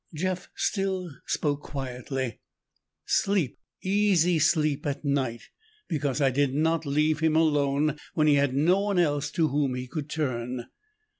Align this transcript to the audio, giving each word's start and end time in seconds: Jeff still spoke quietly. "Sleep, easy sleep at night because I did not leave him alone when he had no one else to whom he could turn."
Jeff 0.15 0.49
still 0.55 1.11
spoke 1.27 1.61
quietly. 1.61 2.39
"Sleep, 3.05 3.59
easy 3.83 4.39
sleep 4.39 4.83
at 4.87 5.05
night 5.05 5.43
because 5.87 6.19
I 6.19 6.31
did 6.31 6.55
not 6.55 6.87
leave 6.87 7.19
him 7.19 7.35
alone 7.35 7.99
when 8.15 8.25
he 8.25 8.33
had 8.33 8.55
no 8.55 8.79
one 8.81 8.97
else 8.97 9.29
to 9.33 9.49
whom 9.49 9.75
he 9.75 9.85
could 9.87 10.09
turn." 10.09 10.65